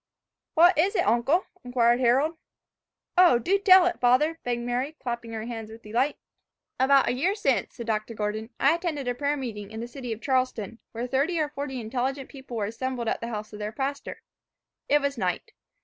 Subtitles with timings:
[0.55, 2.35] "What is it, uncle?" inquired Harold.
[3.19, 6.17] "O, do tell it, father," begged Mary, clapping her hands with delight.
[6.79, 8.15] "About a year since," said Dr.
[8.15, 11.79] Gordon, "I attended a prayer meeting in the city of Charleston, where thirty or forty
[11.79, 14.23] intelligent people were assembled at the house of their pastor.
[14.89, 15.51] It was night.